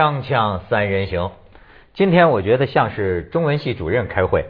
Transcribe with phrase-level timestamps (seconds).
[0.00, 1.30] 锵锵三人行，
[1.92, 4.46] 今天我觉得像是中文系主任开会。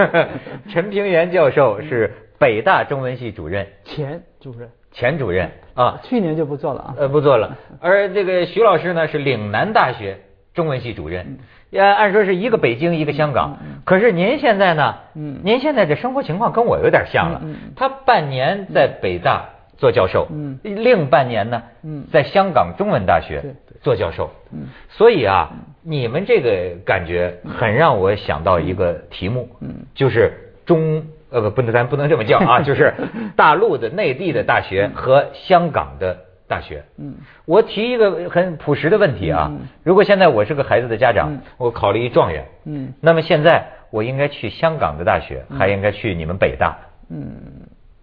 [0.68, 5.50] 陈平原教授是北大中文系主任，前主任，前主任。
[5.72, 6.94] 啊，去年就不做了啊。
[6.98, 7.56] 呃，不做了。
[7.80, 10.18] 而这个徐老师呢是岭南大学
[10.52, 11.38] 中文系主任，
[11.72, 13.56] 呃，按说是一个北京一个香港，
[13.86, 14.96] 可是您现在呢？
[15.14, 17.40] 嗯，您现在这生活情况跟我有点像了。
[17.42, 19.46] 嗯，他半年在北大
[19.76, 23.42] 做教授，嗯，另半年呢，嗯，在香港中文大学
[23.82, 24.30] 做教授。
[24.52, 25.50] 嗯，所以啊，
[25.82, 30.32] 你们这个感觉很让我想到一个题目，嗯，就是
[30.64, 32.94] 中呃不不能咱不能这么叫啊， 就是
[33.36, 36.16] 大陆的内地的大学和香港的。
[36.46, 37.14] 大学，嗯，
[37.46, 39.50] 我提一个很朴实的问题啊，
[39.82, 46.76] 如果现在我是个孩子的家长，我考了一状元，嗯，那么现在我应该去香港的大学，还应该去你们北大？
[47.08, 47.34] 嗯，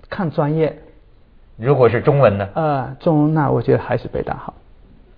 [0.10, 0.76] 看专业。
[1.62, 2.48] 如果是中文呢？
[2.56, 4.54] 呃，中文那我觉得还是北大好。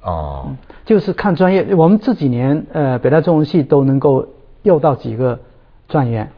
[0.01, 0.55] 哦，
[0.85, 1.73] 就是看专业。
[1.75, 4.27] 我们这几年呃，北大中文系都能够
[4.61, 5.39] 诱到几个
[5.87, 6.29] 状元，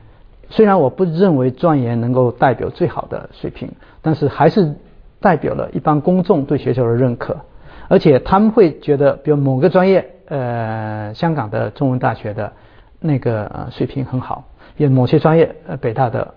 [0.49, 4.75] 虽然我不认为状元能够代表最好的水平，但是还是。
[5.21, 7.35] 代表了一般公众对学校的认可，
[7.87, 12.53] 而且他们会觉得，比如某个专业，呃，香港的中文大学的
[12.99, 14.43] 那个呃水平很好，
[14.77, 16.35] 有某些专业，呃，北大的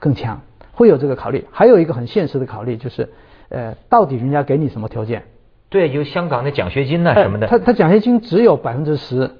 [0.00, 0.40] 更强，
[0.74, 1.44] 会有这个考虑。
[1.50, 3.08] 还有一个很现实的考虑就是，
[3.48, 5.22] 呃，到底人家给你什么条件？
[5.68, 7.46] 对，有香港的奖学金呐什么的。
[7.46, 9.30] 他他奖学金只有百分之十。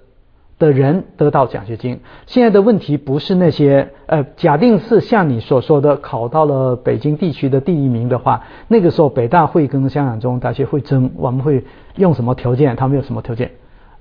[0.56, 1.98] 的人得到奖学金。
[2.26, 11.64] 现在的问题不是那些呃，假定是像你所说的考到了北京地区的第一名的话，那个时候北大会跟香港中文大学会争，我们会
[11.96, 12.76] 用什么条件？
[12.76, 13.50] 他们有什么条件？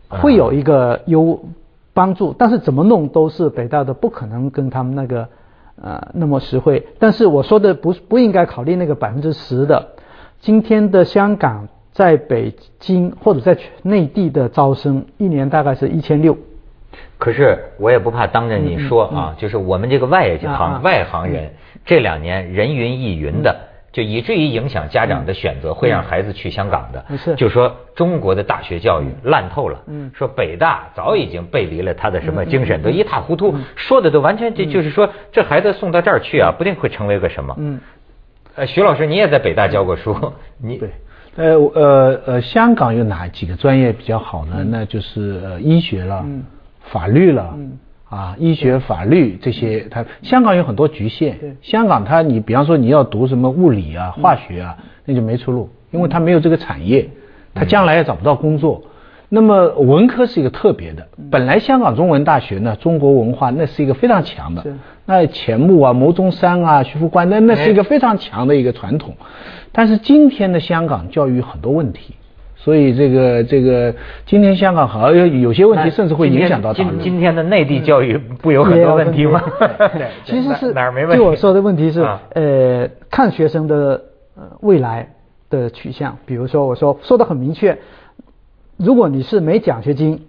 [0.09, 1.43] 会有一个优
[1.91, 5.27] 帮助，但是怎么弄都是北大的不可能跟他们那个
[5.81, 6.85] 呃那么实惠。
[6.99, 9.89] 但是我说的不不应该考虑那个百分之十的。
[10.39, 16.38] 今天的香港在北京或者在内地的招生，一年大概是一千六。
[17.17, 21.53] 可是我也不怕当着你说啊，就是我们这个外行外行人
[21.85, 23.55] 这两年人云亦云的，
[23.93, 27.05] 就以至于影响家长的选择，会让孩子去香港的。
[27.35, 29.79] 就说中国的大学教育烂透了。
[30.13, 33.55] 说北大早已经背离了他的什么精神，都一塌糊涂。
[33.75, 37.55] 说的都完全就就是说，这孩子送到这儿去啊，不定会成为个什么。
[37.59, 37.79] 嗯。
[38.55, 40.89] 呃，徐老师，你也在北大教过书， 你对。
[41.35, 44.65] 呃呃呃，香港有哪几个专业比较好呢？
[44.67, 46.25] 那就是呃医学了。
[46.91, 47.57] 法律了，
[48.13, 51.57] 啊，医学、法律这些，它香港有很多局限。
[51.62, 57.09] 香港它你比方说你要读什么物理啊、化学啊，那就没出路，因为它没有这个产业，
[57.56, 58.84] 它将来也找不到工作。
[59.29, 64.63] 那么文科是一个特别的，本来香港中文大学呢，中国文化那是一个非常强的，
[65.07, 69.16] 那钱穆啊、牟宗三啊、徐福官，那那是一个非常强的一个传统。
[69.72, 72.13] 但是今天的香港教育很多问题。
[72.63, 73.94] 所以这个这个，
[74.25, 79.44] 今天香港好像有些问题，甚至会影响到今今天的内地教育不有很多问题吗？
[79.59, 81.18] 对， 其实是哪儿没问题？
[81.18, 82.02] 就我说的问题是，
[82.35, 84.02] 呃，看学生的
[84.62, 85.09] 未来
[85.50, 86.18] 的取向。
[86.25, 87.78] 比如说，我说说的很明确，
[88.78, 90.22] 如果你是没奖学金，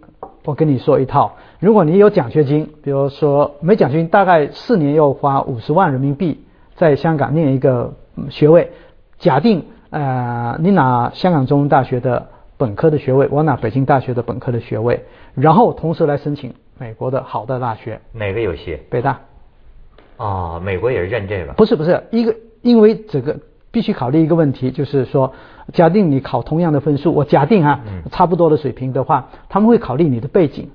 [0.45, 6.41] 我跟你说一套；如果你有奖学金，比如说没奖学金，大概四年要花五十万人民币
[6.75, 7.95] 在香港念一个
[8.29, 8.73] 学位。
[9.21, 9.63] 假定。
[9.95, 15.05] 呃，你拿香港中文大学的本科的学位，我拿北京大学的本科的学位，
[15.37, 18.77] 然后同时来申请美国的好的大学，哪个有戏？
[18.91, 19.21] 北大。
[20.17, 21.53] 哦，美国也是认这个？
[21.53, 23.39] 不是不是，一个因为这个
[23.71, 25.33] 必须考虑一个问题，就是说，
[25.73, 27.81] 假定你考同样的分数，我假定啊，
[28.11, 30.73] 差不多的水平的话，他们会考虑你的背景。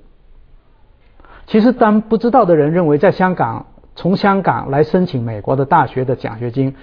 [1.46, 3.66] 其实当不知道的人认为，在香港
[3.97, 6.74] 从香港来申请美国的大学的奖学金，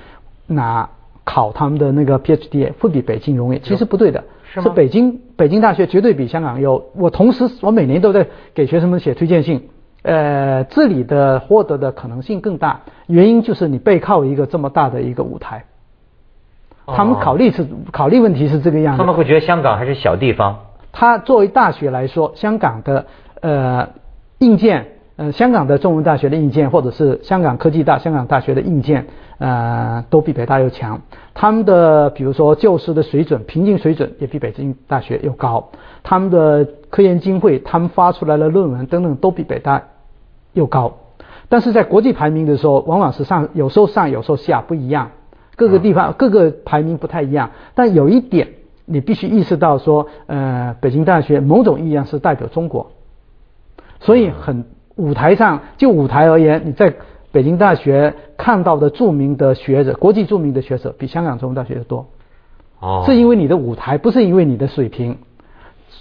[0.46, 0.90] 拿。
[1.26, 6.82] 考他们的那个 PhD 会比北京容易，其实不对的，是北京北京大学绝对比香港优。
[6.94, 9.68] 我同时我每年都在给学生们写推荐信，
[10.02, 15.64] 呃，这里的获得的可能性更大，原因就是你背靠一个这么大的一个舞台。
[16.86, 18.98] 他们考虑是考虑问题是这个样子。
[18.98, 20.60] 他们会觉得香港还是小地方。
[20.92, 23.06] 他作为大学来说，香港的
[23.40, 23.88] 呃
[24.38, 24.92] 硬件。
[25.16, 29.06] 呃，香港的中文大学的硬件，或者是香港科技大、香港大学的硬件，
[29.38, 31.00] 呃，都比北大要强。
[31.32, 35.70] 他们的比如说教师的水准、平均水准也比北京大学要高。
[36.02, 39.84] 他们的科研经费、他们发出来的论文等等都比北大
[40.52, 40.98] 又高。
[41.48, 45.12] 但是在国际排名的时候，往往是上，有时候上，有时候下，不一样。
[45.56, 47.52] 各个地方各个排名不太一样。
[47.74, 48.48] 但有一点，
[48.84, 52.90] 你必须意识到说，呃，北京大学某种意义上是代表中国，
[54.00, 54.66] 所以很。
[54.96, 56.92] 舞台上，就舞台而言，你在
[57.30, 62.06] 北京大学看到的著名的学者，国际著名的学者比香港中文大学的多。
[62.80, 65.18] 哦，是因为你的舞台，不是因为你的水平。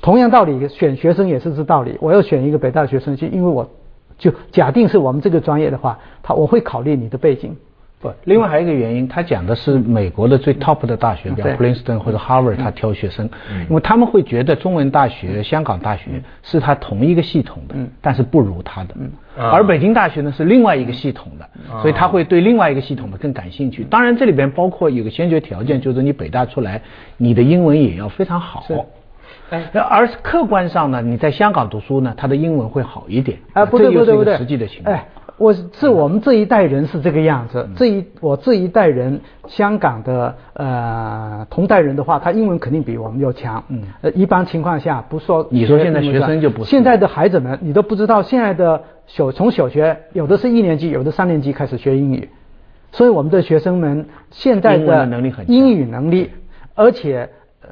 [0.01, 1.97] 同样道理，选学生也是这道理。
[2.01, 3.69] 我要选一个北大学生去，因为我
[4.17, 7.55] 就假定是我们这个专业的话，他我会考虑你的背景。
[8.05, 13.29] 不，另外还有一个原因，他讲的是美国的最 top 的大学，比如 Princeton 或者 Harvard，他挑学生，
[13.69, 18.95] 因为他们会觉得中文大学、香港大学是他同一个系统的，但是不如他的。
[19.37, 21.49] 而北京大学呢是另外一个系统的，
[21.81, 23.83] 所以他会对另外一个系统的更感兴趣。
[23.83, 26.81] 当然这里边包括有个先决条件，就是你北大出来，
[27.17, 28.63] 你的英文也要非常好。
[29.73, 33.37] 而客观上呢，你在香港读书呢，他的英文会好一点。
[33.53, 34.95] 啊，不对不对不对，实际的情况。
[35.37, 43.61] 我是我们这一代人是这个样子，这一我这一代人，香港的呃同代人的话，他英文肯定比我们要强。
[43.67, 45.45] 嗯，呃，一般情况下不说。
[45.49, 46.63] 你说现在学生就不？
[46.63, 52.29] 现在的孩子们，你都不知道，现在的小从小学有的是一年级，有的三年级开始学英语，
[52.93, 55.05] 所以我们的学生们现在的
[55.47, 56.31] 英语能力，
[56.75, 57.29] 而且
[57.61, 57.69] 呃。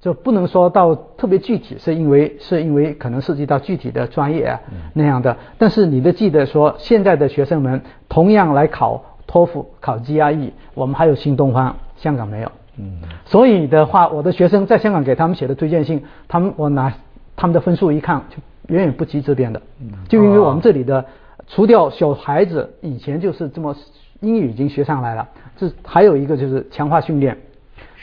[0.00, 4.60] 就不能说到特别具体，是因为是因为可能涉及到具体的专业啊
[4.92, 5.36] 那样的。
[5.58, 12.52] 但是你得记得说，现在的学生们同样来考托福、考 GRE，我们还有新东方，香港没有。
[12.76, 13.00] 嗯。
[13.24, 16.94] 所以的话，我的学生在香港给他们写的推荐信，他们我拿
[17.34, 18.36] 他们的分数一看，就
[18.72, 19.60] 远远不及这边的。
[19.80, 19.90] 嗯。
[20.08, 21.04] 就因为我们这里的，
[21.48, 23.74] 除掉小孩子以前就是这么
[24.20, 27.36] 英语已经学上来了，这还有一个就是强化训练。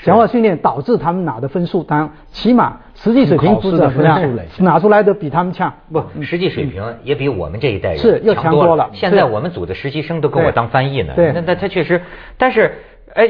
[0.03, 4.21] 强化训练导致他们拿的分数当起码实际水平不怎么样，
[4.59, 5.73] 拿出来的比他们强。
[5.91, 8.89] 不，实际水平也比我们这一代人是要强多了。
[8.93, 11.13] 现在我们组的实习生都跟我当翻译呢。
[11.15, 12.01] 对，那那他确实，
[12.37, 12.73] 但是
[13.13, 13.29] 哎，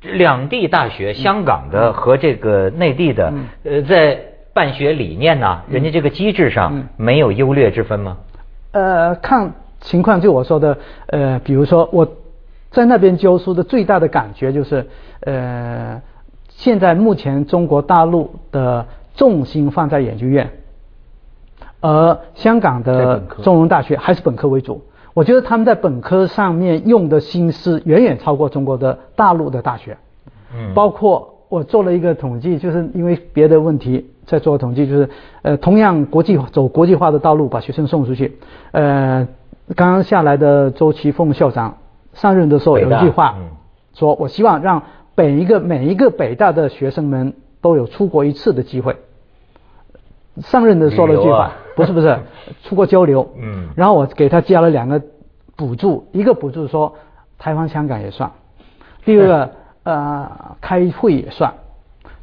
[0.00, 3.32] 两地大学，香港的和这个内地的，
[3.64, 4.18] 呃，在
[4.54, 8.16] 办学理念呢，人家这个机制上没有优劣之分吗？
[8.72, 12.08] 呃，看情况，就我说的，呃，比如说我。
[12.76, 14.86] 在那边教书的最大的感觉就是，
[15.20, 16.02] 呃，
[16.48, 18.84] 现在目前中国大陆的
[19.14, 20.50] 重心放在研究院，
[21.80, 24.82] 而香港的中文大学还是本科为主。
[25.14, 29.96] 我觉得他们在本科上面用的心思远远超过中国的大陆的大学。
[30.54, 30.74] 嗯。
[30.74, 35.08] 包括我做了一个统计，就是因为别的问题在做统计，就是
[35.40, 38.36] 呃，同样国际走国际化的道路把学生送出去，
[38.72, 39.26] 呃，
[39.74, 41.78] 刚刚下来的周其凤校长。
[42.16, 43.36] 上任的时候有一句话，
[43.94, 44.82] 说我希望让
[45.14, 48.96] 每一个每一个北大的学生们都有出国一次的机会。
[50.38, 52.18] 上任的说了句话，不是不是，
[52.64, 53.26] 出国交流。
[53.40, 53.68] 嗯。
[53.74, 55.00] 然后我给他加了两个
[55.56, 56.94] 补助，一个补助说
[57.38, 58.30] 台湾、香港也算，
[59.04, 59.50] 第二个
[59.84, 61.54] 呃开会也算。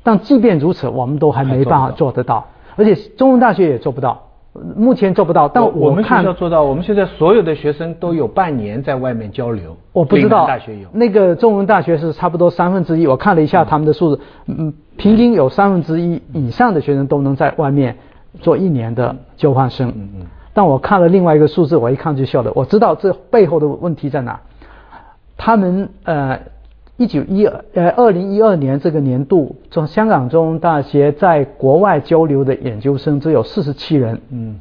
[0.04, 4.30] 但即便如此，我们都还没办法做得到，而且中文大学也做不到。
[4.76, 6.64] 目前做不到，但我们学校做到。
[6.64, 9.76] 我们现在所有的学生都有半年在外面交流。
[9.92, 13.08] 我不知道大学有那个中文大学是差不多三分之一。
[13.08, 17.98] 我看了一下他们的数字，嗯，平均有三分之一以上的学生都能在外面
[18.42, 19.90] 做一年的交换生。
[19.90, 20.26] 嗯嗯。
[20.54, 22.52] 但我看了另外一个数字，我一看就笑了。
[22.54, 24.40] 我知道这背后的问题在哪。
[25.38, 26.40] 他们呃。
[26.98, 34.60] 一九一二呃，二零一二年这个年度，从香港中文大学在国外交流的研究生只有四十七人，嗯，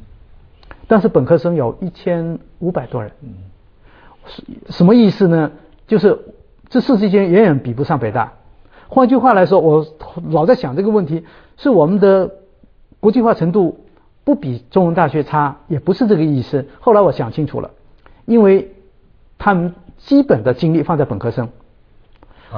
[0.87, 3.29] 但是本科生有一千五百多人，嗯，
[4.25, 5.51] 什什么意思呢？
[5.85, 6.17] 就是
[6.69, 8.33] 这四十七人远远比不上北大。
[8.87, 9.85] 换句话来说，我
[10.31, 11.23] 老在想这个问题，
[11.57, 12.31] 是我们的
[12.99, 13.85] 国际化程度
[14.23, 16.65] 不比中文大学差，也不是这个意思。
[16.79, 17.69] 后来我想清楚了，
[18.25, 18.71] 因为
[19.37, 21.49] 他们基本的精力放在本科生。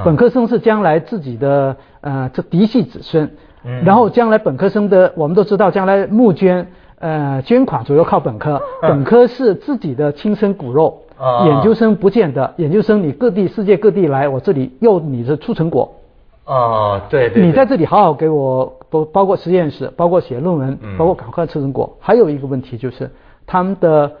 [0.04, 3.30] 本科生是将来自己的呃这嫡系子孙，
[3.84, 6.66] 然后将来本科生的我们都知道，将来募捐
[6.98, 11.02] 呃捐款主要靠本科，本科是自己的亲生骨肉，
[11.44, 15.94] 研究生不见得，研究生你各地世界各地来，我这里又你的出成果，
[16.44, 23.10] 哦对对，你在这里好好给我包包括实验室，包括写论文，包括赶快出成果，还有一个问题就是
[23.46, 24.12] 他们的。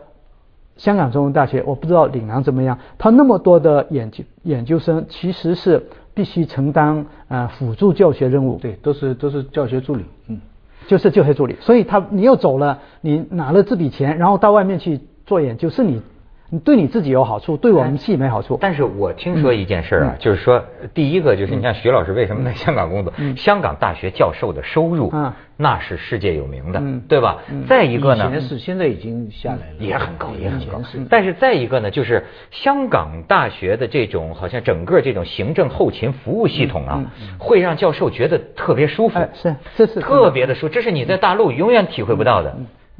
[0.76, 2.78] 香港中文大学，我不知道岭南怎么样。
[2.98, 8.58] 他那么多的研究研究生，其实是必须承担呃辅助教学任务。
[8.60, 10.38] 对，都是都是教学助理，嗯，
[10.86, 11.56] 就是教学助理。
[11.60, 16.02] 所以他你又走了，你拿了这笔钱，然后到外面去做研究，是你。
[16.48, 18.56] 你对你自己有好处，对我们系没好处。
[18.60, 23.12] 但是我听说一件事啊，就是说，第一个就是你像徐老师为什么在香港工作？
[23.36, 25.12] 香港大学教授的收入，
[25.56, 27.38] 那是世界有名的，对吧？
[27.66, 30.80] 再一个呢，以前是，现在已经下来了，也很高，也很高。
[31.10, 37.04] 但是再一个呢，就是香港大学的这种好像整个这种行政后勤服务系统啊，
[37.38, 39.18] 会让教授觉得特别舒服。
[39.34, 42.56] 是，这是特别的舒，这是你在大陆永远体会不到的。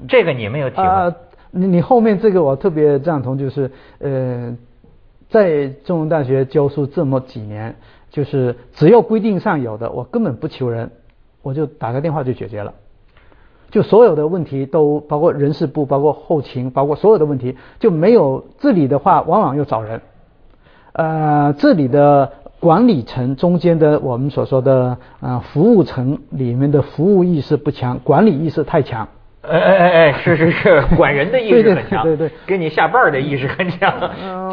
[0.08, 1.14] 这个你没有体会。
[1.56, 4.56] 你你后面这个我特别赞同，就是呃，
[5.30, 7.76] 在中文大学教书这么几年，
[8.10, 10.90] 就是只要规定上有的，我根本不求人，
[11.42, 12.74] 我就打个电话就解决了，
[13.70, 20.02] 就所有的问题都包括人事部，包括后勤，包括所有的问题就没有治理的话，往往又找人，
[20.92, 29.08] 呃，这里的管理层中间的我们所说的呃服务层里面的服务意识不强，管理意识太强。
[29.48, 33.92] 哎哎哎哎，是是是，管人的意识很强，对对，给你下绊的意识很强。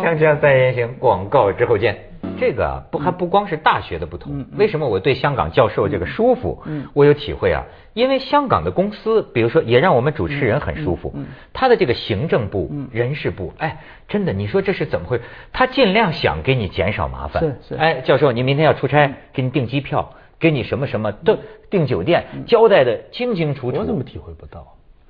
[0.02, 1.98] 锵锵三人行，广告之后见。
[2.40, 6.64] 这个不还不光是大学的不同，为什么我对香港教授这个舒服？
[6.94, 11.14] 我有体会啊，因为香港的公司，比如说也让我们主持人很舒服。
[11.52, 15.24] 他的这个行政部、人事部，哎，真的，你说这是怎么回事？
[15.52, 17.44] 他尽量想给你减少麻烦。
[17.44, 17.76] 是是。
[17.76, 21.38] 哎，教授，您明天要出差，给你订机票，给你什么什么都
[21.70, 23.80] 订酒店，交代的清清楚楚。
[23.80, 24.66] 我怎么体会不到？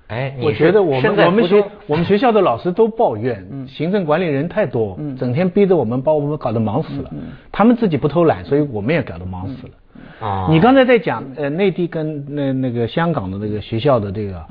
[0.08, 7.12] 哎，我觉得我们我们学我们学校的老师都抱怨，行政管理人太多，整天逼着我们，把我们搞得忙死了。
[7.52, 9.74] 他们自己不偷懒，所以我们也搞得忙死了。
[10.20, 14.46] 啊，你刚才在讲呃内地跟那那个香港的那个学校的这个，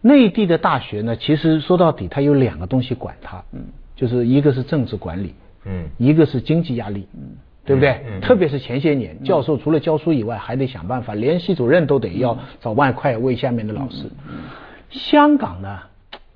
[0.00, 3.42] 内地的大学呢，其实说到底它有两个东西管它，
[3.96, 5.34] 就是一个是政治管理，
[5.64, 7.20] 嗯，一个是经济压力，嗯，
[7.64, 8.20] 对不对？
[8.20, 14.04] 特别是前些年，教授除了教书以外，还得想办法，连系主任都得要找外快为下面的老师。
[14.90, 15.80] 香港呢，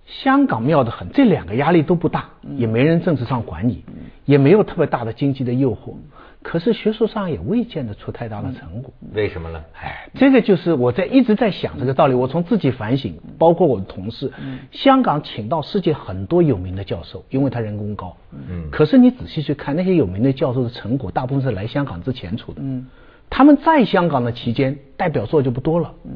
[0.06, 3.85] 香港妙得很，这两个压力都不大，也没人政治上管你，
[4.25, 5.94] 也没有特别大的经济的诱惑，
[6.42, 8.92] 可是学术上也未见得出太大的成果。
[9.14, 9.62] 为什么呢？
[9.80, 12.14] 哎，这个就是我在一直在想这个道理。
[12.14, 14.30] 我从自己反省，包括我的同事，
[14.71, 18.16] 香港请到世界很多有名的教授，因为他人工高。
[18.32, 18.68] 嗯。
[18.71, 22.61] 可是你仔细去看那些有名的教授的成果，大部分是来香港之前出的。
[22.62, 22.87] 嗯。
[23.34, 25.90] 他们在香港的期间，代表作就不多了。
[26.04, 26.10] 嗯，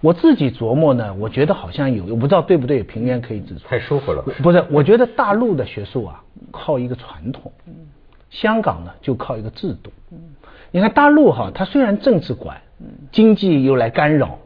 [0.00, 3.66] 我自己琢磨呢，我觉得好像有，我不知道对不对，平原可以指出。
[3.66, 4.22] 太舒服了。
[4.40, 7.50] 不是，我觉得大陆的学术啊，靠一个传统。
[7.66, 7.74] 嗯。
[8.30, 9.90] 香港呢，就靠一个制度。
[10.12, 10.18] 嗯。
[10.70, 12.56] 你看大陆哈，它虽然政治管，
[13.10, 14.38] 经济又来干扰。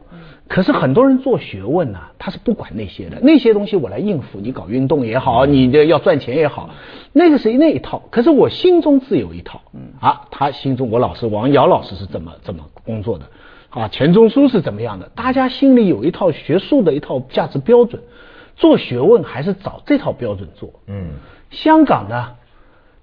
[0.49, 4.39] 可是很多人做学问呢，他是不管那些的，那些东西我来应付。
[4.39, 6.71] 你搞运动也好，你的要赚钱也好，
[7.13, 8.01] 那个是那一套。
[8.09, 9.61] 可是我心中自有一套。
[9.75, 13.25] 嗯啊，他心中我老师王瑶老师是怎么怎么工作的？
[13.69, 15.11] 啊，钱钟书是怎么样的？
[15.13, 18.01] 大家心里有一套学术的一套价值标准，
[18.55, 20.73] 做学问还是找这套标准做。
[20.87, 21.09] 嗯，
[21.51, 22.31] 香港呢，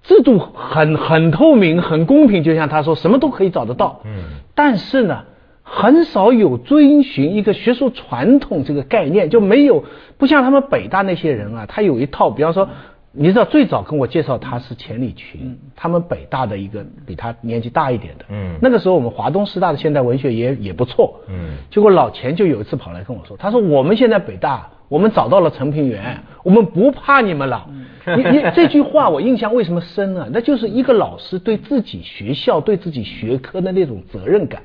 [0.03, 4.01] 制度很很透明，很公平，就像他说，什么都可以找得到。
[4.03, 4.11] 嗯，
[4.53, 5.23] 但是呢。
[5.69, 9.83] 很少有遵循一个学术传统这个概念，就没有
[10.17, 12.69] 不像他们北大那些人啊，他有一套，比方说，
[13.11, 27.69] 你知道最早跟我介绍他是钱理群，他们北大的一个比他年纪大一点的，嗯，那个时候我们华东师大的现代文学也也不错，嗯，结果老钱就有一次跑来跟我说，他说我们现在北大，我们找到了陈平原，我们不怕你们了，
[28.05, 30.29] 你你这句话我印象为什么深呢？
[30.31, 34.61] 那就是一个老师对自己学校对自己学科的那种责任感。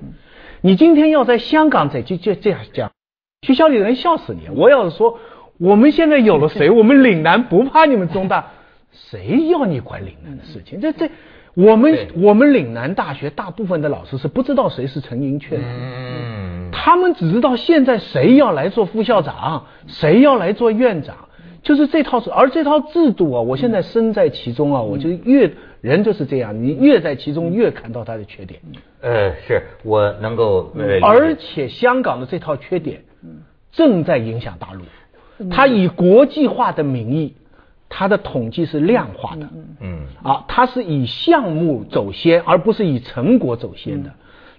[0.65, 2.93] 你今天要在香港再就就这样讲，
[3.45, 4.49] 学校里人笑死你。
[4.55, 5.19] 我要是说，
[5.59, 8.47] 我们现在有了谁， 我们岭南不怕你们中大，
[8.93, 10.81] 谁要你管岭南的事情？
[10.81, 11.11] 这这，
[11.55, 21.17] 我们我们岭南大学大部分的老师是不知道谁是陈寅恪的，他们只知道现在谁要来做副校长，谁要来做院长。
[21.65, 25.53] 就是这套制，而这套制度啊，我现在身在其中啊，我就越
[25.83, 28.61] 人就是这样，你越在其中越看到他的缺点。
[29.01, 30.73] 呃，是我能够。
[31.03, 33.03] 而且香港的这套缺点，
[33.73, 34.85] 正在影响大陆。
[35.51, 37.35] 他以国际化的名义，
[37.89, 39.49] 他的统计是量化的。
[39.81, 40.07] 嗯。
[40.23, 44.11] 啊，他是以项目走先，而不是以成果走先的。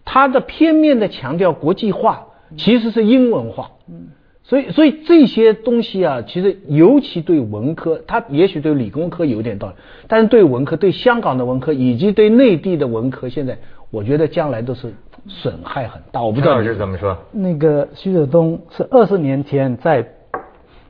[0.04, 2.28] 他的片面的强调国际化，
[2.58, 3.72] 其实是英文化。
[3.88, 4.10] 嗯。
[4.46, 9.74] 所以，所以这些东西啊，其实尤其对文科，它也许对理工科有点道理，
[10.10, 13.58] 但是对文科，对香港的文科以及对内地的文科，现在
[13.90, 14.94] 我觉得将来都是
[15.28, 16.22] 损害很大。
[16.22, 17.18] 我不知道你是怎么说。
[17.32, 20.06] 那个徐子东是二十年前在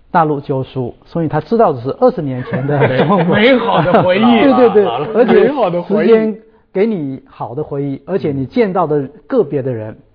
[0.09, 4.21] 大陆教书，所以他知道的是二十年前的美好的回忆。
[4.41, 5.47] 对对对，而且
[5.87, 6.35] 时间
[6.73, 9.95] 给你好的回忆，而且你见到的个别的人。
[9.95, 10.12] 呃，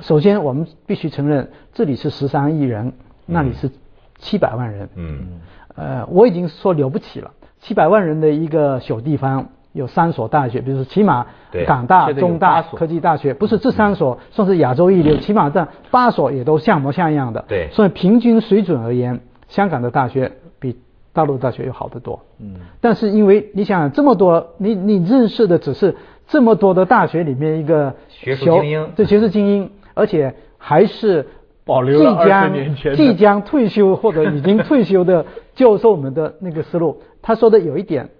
[0.00, 2.92] 首先我们必须承认，这里是十三亿人，
[3.26, 3.70] 那里是
[4.18, 4.88] 七百万人。
[4.96, 5.40] 嗯。
[5.76, 11.26] 呃，我已经说了不起了，七百万人的一个小地方，有三所大学，比如说起码
[11.66, 17.44] 港大、中大、科技大学，不是这三所算是亚洲一流，起码这八所也都像模像样的。
[17.46, 17.68] 对。
[17.72, 20.76] 所以平均水准而言，香港的大学比
[21.12, 22.20] 大陆大学要好得多。
[22.40, 22.56] 嗯。
[22.80, 25.96] 但是因为你想这么多，你你认识的只是。
[26.32, 31.26] 这么多的大学里面，一个学术精英，这学术精英，而且还是
[31.64, 35.24] 保留了二十年前即将退休或者已经退休的
[35.56, 37.00] 教授们的那个思路。
[37.22, 38.10] 他说的有一点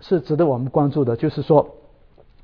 [0.00, 1.74] 是值得我们关注的，就是说，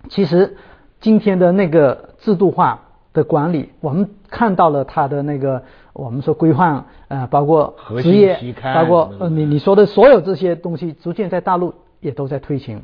[0.09, 0.57] 其实
[1.01, 2.81] 今天的那个制度化
[3.13, 8.37] 的管理，我们看到了他的那个我们说规范，呃，包括职业，
[8.75, 12.83] 包括呃你你说的所有这些东西，逐渐在大陆也都在推行。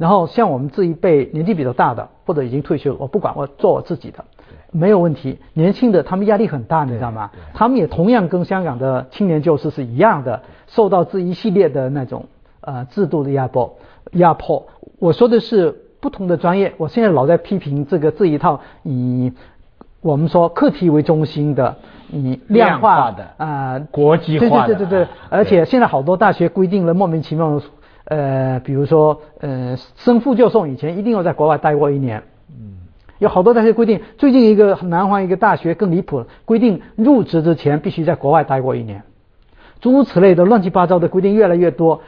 [0.00, 4.24] 然后像我们这一辈年纪比较大的或者已经退休，我不管我做我自己的，
[4.72, 5.38] 没有问题。
[5.52, 7.30] 年轻的他们压力很大，你知道吗？
[7.52, 12.24] 他们也同样跟香港的青年教师是一样的，受到这一系列的那种
[12.62, 13.76] 呃制度的压迫
[14.12, 14.66] 压迫。
[14.98, 19.30] 我说的是不同的专业，我现在老在批评这个这一套以
[20.00, 21.76] 我们说课题为中心的
[22.10, 27.60] 以量化的啊国际化的，对对对对对，而且现在好多大学规定了莫名其妙。
[28.04, 32.22] 呃，比如说，呃，生父教授以前一定要在国外待过一年。
[32.48, 32.78] 嗯。
[33.18, 39.02] 有好多大学规定，最近一个南方一个大学更离谱，规定入职之前必须在国外待过一年。
[39.80, 42.00] 诸如此类的乱七八糟的规定越来越多，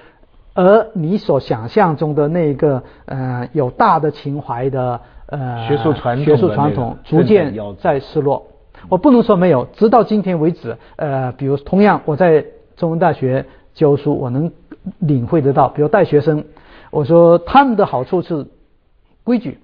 [0.55, 8.47] 而你所想象中的那个呃有大的情怀的呃学术传统学术传统逐渐在失落。
[8.89, 12.43] 我不能说没有，直到今天为止，呃，比如同样我在
[12.75, 13.45] 中文大学
[13.75, 14.51] 教书，我能。
[14.99, 16.45] 领会得到，比如带学生，
[16.91, 18.47] 我说他们的好处是
[19.25, 19.59] 规矩、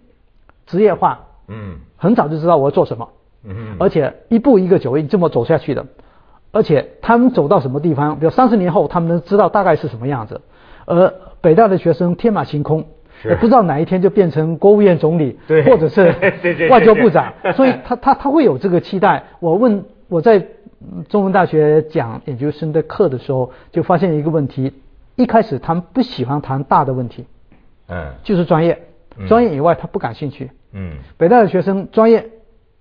[0.67, 3.09] 职业化，嗯，很早就知道我要做什么，
[3.45, 5.87] 嗯，而且一步一个脚印这么走下去的，
[6.53, 10.41] 而且他们走到什么地方，比如三十年后他们能知道大概是什么样子，
[10.87, 12.85] 而北大的学生天马行空，
[13.25, 16.15] 也不知道哪一天就变成国务院总理，对，或者是
[16.71, 19.25] 外交部长， 所以他他他会有这个期待。
[19.41, 20.47] 我问我在
[21.09, 24.73] 中文大学讲研究生的课的时候，就发现一个问题。
[25.19, 27.27] 一开始他们不喜欢谈大的问题，
[27.89, 28.81] 嗯，就是专业，
[29.27, 32.25] 专业以外他不感兴趣，嗯，北大的学生专业，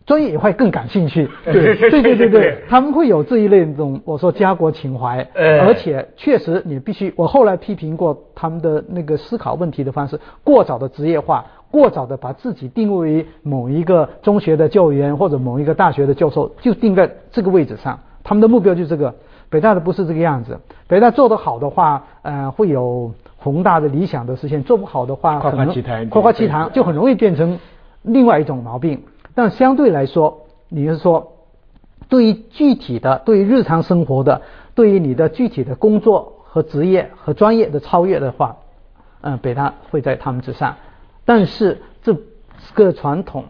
[0.06, 2.30] 专业以外更感兴趣， 对对对对。
[2.30, 19.12] 对，他们会有这一类那种我说家国情怀，而且确实你必须，我后来批评过他们的那个思考问题的方式过早的职业化，过早的把自己定位于某一个中学的教员或者某一个大学的教授，就定在这个位置上，他们的目标就是这个。
[19.50, 27.60] 北大的不是这个样子，北大做得好的话，呃，会有宏大的理想的实现；做不好的话，夸夸其谈，夸夸其谈就很容易变成
[28.02, 29.04] 另外一种毛病。
[29.34, 31.34] 但相对来说，你是说，
[32.10, 34.42] 对于具体的、对于日常生活的、
[34.76, 38.58] 对于你的具体的工作和职业和专业的超越的话，
[39.22, 40.76] 嗯，北大会在他们之上。
[41.24, 42.16] 但是这
[42.74, 43.46] 个传统。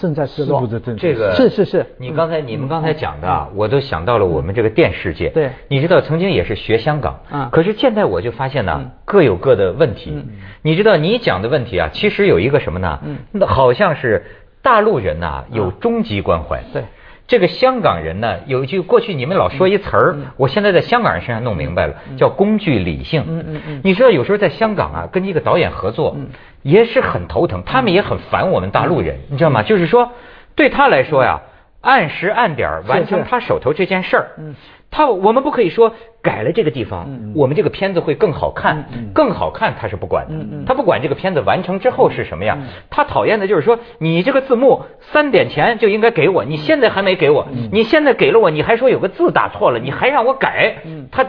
[0.00, 1.86] 正在失落，这个是是是。
[1.98, 5.28] 你刚才你们刚才讲的，我都想到了我们这个电视界。
[5.28, 7.20] 对，你知道曾经也是学香港，
[7.52, 10.24] 可是现在我就发现呢，各有各的问题。
[10.62, 12.98] 你知道你讲的问题啊，其实有一个什么呢？
[13.30, 14.24] 那好像是
[14.62, 16.62] 大陆人呐有终极关怀。
[16.72, 16.82] 对。
[17.30, 23.24] 这个香港人呢，有一句过去你们老说一词儿，我现在在香港人身上弄明白了，叫工具理性。
[23.28, 23.80] 嗯嗯嗯。
[23.84, 26.16] 你知道有时候在香港啊，跟一个导演合作，
[26.62, 29.62] 也是很头疼，他们也很烦我们大陆人，你知道吗？
[29.62, 30.10] 就是说，
[30.56, 31.42] 对他来说呀，
[31.80, 34.30] 按时按点完成他手头这件事儿。
[34.36, 34.56] 嗯。
[34.90, 40.34] 他我们不可以说改了这个地方，我们这个片子会更好看，更好看他是不管的，
[40.66, 42.58] 他不管这个片子完成之后是什么样，
[42.90, 50.78] 他讨厌的就是说你这个字幕三点前就应该给我，你现在还没给我，你现在给了我，你还说有个字打错了，你还让我改，
[51.12, 51.24] 他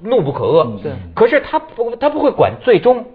[0.00, 0.78] 怒不可遏。
[1.14, 3.06] 可是他不他不会管最终，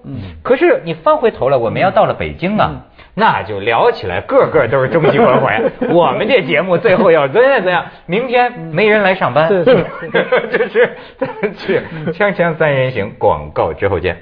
[0.42, 2.88] 可是你翻回头来，我们要到了北京啊。
[3.16, 5.62] 那就聊起来，个个都是终极关怀。
[5.94, 7.86] 我们这节目最后要怎样怎样？
[8.08, 9.48] 明天没人来上班，
[10.52, 10.98] 这 是
[11.56, 14.18] 去锵锵三人行广告之后见。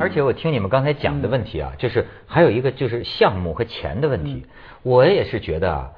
[0.00, 4.44] 而且我听你们刚才讲的问题啊，就是还有一个就是项目和钱的问题。
[4.82, 5.90] 我也是觉得啊，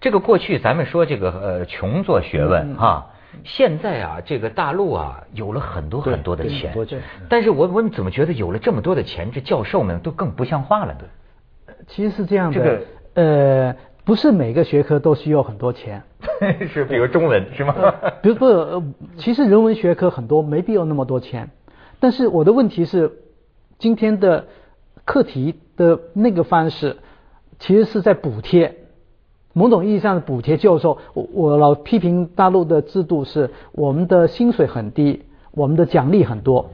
[0.00, 3.06] 这个过去咱们说这个呃穷做学问哈，
[3.44, 6.72] 现在啊这个大陆啊有了很多很多的钱，
[7.28, 11.04] 但是我我怎么觉得有了这么多的钱，这教授们都更不像话了都。
[11.86, 12.80] 其实是这样的，
[13.14, 16.02] 呃，不是每个学科都需要很多钱，
[16.72, 17.74] 是比如中文是吗？
[18.22, 18.82] 比如说，
[19.16, 21.50] 其实人文学科很多没必要那么多钱，
[22.00, 23.12] 但是我的问题是，
[23.78, 24.46] 今天的
[25.04, 26.96] 课题的那个方式，
[27.58, 28.76] 其实是在补贴，
[29.52, 30.98] 某种意义上的补贴教授。
[31.14, 36.70] 我我老批评大陆的制度是，我们的薪水很低，我们的奖励很多，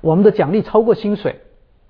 [0.00, 1.40] 我们的奖励超过薪水。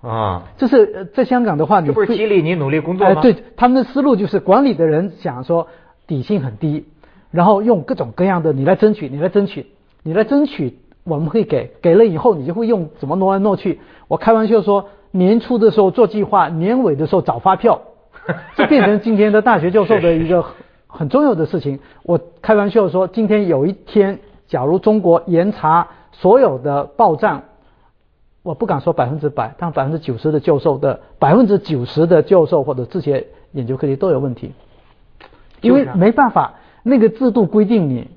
[0.06, 3.20] 啊，就是在香港的话，你不是激励你努力工作吗？
[3.20, 5.66] 对，他们的思路就是管理的人想说
[6.06, 6.84] 底薪很低，
[7.32, 9.66] 然后用各种各样的你来争取，你来争取，
[10.04, 13.80] 你来争取，我们会给，给了以后你就会用怎么挪来挪去。
[14.06, 17.80] 我开玩笑说，年初的时候做计划，年尾的时候找发票，
[18.54, 20.44] 这变成今天的大学教授的一个
[20.86, 21.80] 很重要的事情。
[22.04, 27.42] 我开玩笑说，今天有一天，假如中国严查所有的报账。
[28.46, 34.52] 我不敢说百分之百，但百分之九十的教授的百分之九十的教授或者这些研究课题都有问题。
[35.60, 36.54] 因为没办法，
[36.84, 38.08] 那个制度规定你。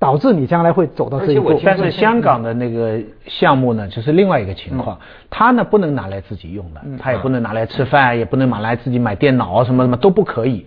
[0.00, 4.96] 导致你将来会走到这一步，但是香港的那个项目呢，就是另外一个情况，
[5.28, 10.66] 它呢不能拿来自己用的，它也不能拿来吃饭，也不能拿来自己买电脑什么什么都不可以。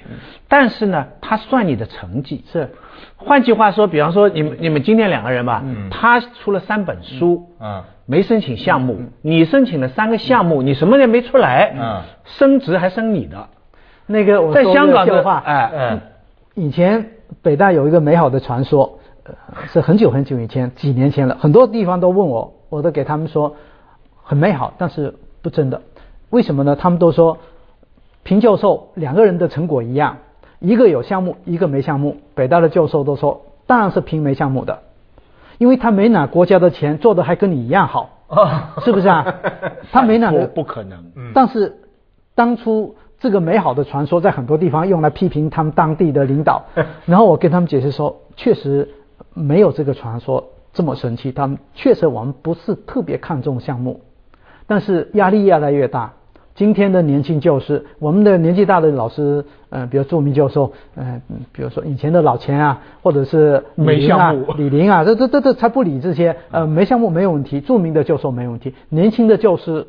[0.49, 2.43] 但是呢，它算你的成绩。
[2.51, 2.71] 是，
[3.15, 13.47] 换句话说，比方说你们你们今天两个人吧，他出了三本书，嗯，没申请项目，你申请了三个项目，你什么也没出来，嗯，升职还升你的。
[14.05, 15.97] 那个在香港的话，哎，
[16.53, 18.99] 以前北大有一个美好的传说。
[19.67, 23.55] 是很久很久以前，几年前了，很多地方都问我，我都给他们说
[24.23, 25.81] 很美好，但是不真的。
[26.31, 26.75] 为什么呢？
[26.75, 27.37] 他们都说
[28.23, 30.17] 平教授两个人的成果一样，
[30.59, 32.17] 一个有项目，一个没项目。
[32.35, 34.79] 北大的教授都说，当然是平没项目的，
[35.61, 38.09] 因为他没拿国家的钱，做的还跟你一样好，
[38.83, 39.23] 是不是啊？
[39.93, 40.97] 他没拿，不可能。
[41.35, 41.77] 但是
[42.33, 46.63] 当初这个美好的传说在很多地方用来批评他们当地的领导，
[47.05, 48.89] 然后我跟他们解释说，确实。
[49.33, 50.43] 没有这个传说
[50.73, 54.01] 这么神奇，他们确实我们不是特别看重项目，
[54.67, 56.11] 但是压力越来越大。
[56.55, 69.87] 今天的年轻教师，我们的年纪大的老师，呃，比如著名教授，呃，比如说以前的老钱啊，或者是李林啊，李林啊，这这这这才不理这些，呃，没项目没有问题，著名的教授没问题，年轻的教师，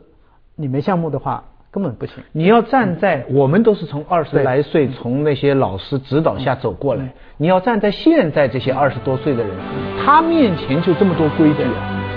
[0.57, 1.45] 你没项目的话。
[1.73, 2.23] 根本不行。
[2.33, 9.57] 你要站在我们都是从二十来岁从那些老师指导下走过来，你要站在现在这些二十多岁的人，
[10.05, 11.65] 他面前就这么多规矩，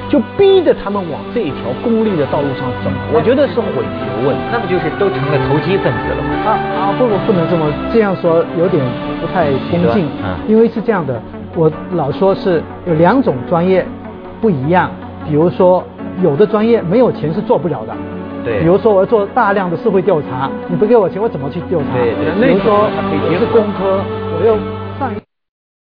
[0.10, 2.90] 就逼着他们往这一条功利的道路上走。
[3.14, 6.30] 我觉得是毁学问，那不就是都成了投机分子了吗？
[6.46, 8.84] 啊啊，不不不能这么这样说，有点
[9.20, 10.06] 不太恭敬。
[10.24, 11.20] 嗯，因为是这样的，
[11.56, 13.86] 我老说是有两种专业
[14.40, 14.92] 不一样，
[15.28, 15.84] 比如说
[16.22, 17.94] 有的专业没有钱是做不了的。
[18.44, 21.98] 对，比如说我要做大量的社会调查，你不给我钱，我怎么去调查？
[21.98, 24.00] 对对，比如说我是工科，
[24.40, 24.56] 我要。